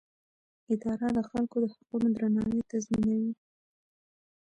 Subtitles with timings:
[0.73, 3.33] اداره د خلکو د حقونو درناوی تضمینوي.